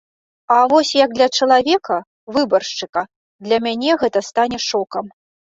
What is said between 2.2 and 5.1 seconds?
выбаршчыка для мяне гэта стане шокам.